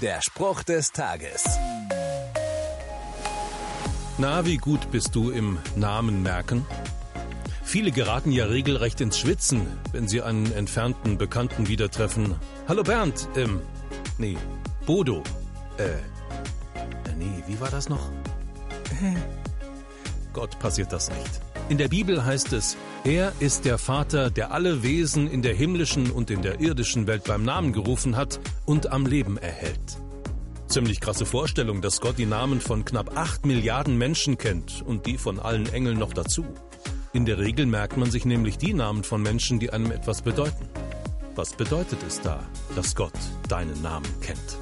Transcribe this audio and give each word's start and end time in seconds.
Der 0.00 0.22
Spruch 0.22 0.62
des 0.62 0.92
Tages. 0.92 1.44
Na, 4.16 4.46
wie 4.46 4.56
gut 4.56 4.90
bist 4.90 5.14
du 5.14 5.30
im 5.30 5.58
Namen 5.76 6.22
merken? 6.22 6.64
Viele 7.62 7.90
geraten 7.92 8.32
ja 8.32 8.46
regelrecht 8.46 9.02
ins 9.02 9.18
Schwitzen, 9.18 9.66
wenn 9.92 10.08
sie 10.08 10.22
einen 10.22 10.50
entfernten 10.54 11.18
Bekannten 11.18 11.68
wieder 11.68 11.90
treffen. 11.90 12.34
Hallo 12.66 12.82
Bernd, 12.82 13.28
ähm, 13.36 13.60
nee, 14.16 14.38
Bodo. 14.86 15.22
Äh, 15.76 15.84
äh 15.84 15.98
nee, 17.18 17.44
wie 17.46 17.60
war 17.60 17.70
das 17.70 17.90
noch? 17.90 18.10
Gott 20.32 20.58
passiert 20.60 20.94
das 20.94 21.10
nicht. 21.10 21.49
In 21.70 21.78
der 21.78 21.86
Bibel 21.86 22.24
heißt 22.24 22.52
es, 22.52 22.76
er 23.04 23.32
ist 23.38 23.64
der 23.64 23.78
Vater, 23.78 24.28
der 24.28 24.50
alle 24.50 24.82
Wesen 24.82 25.30
in 25.30 25.40
der 25.40 25.54
himmlischen 25.54 26.10
und 26.10 26.28
in 26.28 26.42
der 26.42 26.60
irdischen 26.60 27.06
Welt 27.06 27.22
beim 27.22 27.44
Namen 27.44 27.72
gerufen 27.72 28.16
hat 28.16 28.40
und 28.66 28.90
am 28.90 29.06
Leben 29.06 29.38
erhält. 29.38 29.98
Ziemlich 30.66 31.00
krasse 31.00 31.26
Vorstellung, 31.26 31.80
dass 31.80 32.00
Gott 32.00 32.18
die 32.18 32.26
Namen 32.26 32.60
von 32.60 32.84
knapp 32.84 33.16
acht 33.16 33.46
Milliarden 33.46 33.96
Menschen 33.96 34.36
kennt 34.36 34.82
und 34.84 35.06
die 35.06 35.16
von 35.16 35.38
allen 35.38 35.72
Engeln 35.72 35.96
noch 35.96 36.12
dazu. 36.12 36.44
In 37.12 37.24
der 37.24 37.38
Regel 37.38 37.66
merkt 37.66 37.96
man 37.96 38.10
sich 38.10 38.24
nämlich 38.24 38.58
die 38.58 38.74
Namen 38.74 39.04
von 39.04 39.22
Menschen, 39.22 39.60
die 39.60 39.72
einem 39.72 39.92
etwas 39.92 40.22
bedeuten. 40.22 40.68
Was 41.36 41.52
bedeutet 41.52 42.00
es 42.04 42.20
da, 42.20 42.42
dass 42.74 42.96
Gott 42.96 43.12
deinen 43.48 43.80
Namen 43.80 44.08
kennt? 44.20 44.58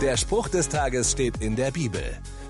Der 0.00 0.16
Spruch 0.16 0.48
des 0.48 0.70
Tages 0.70 1.12
steht 1.12 1.42
in 1.42 1.54
der 1.54 1.70
Bibel. 1.70 2.02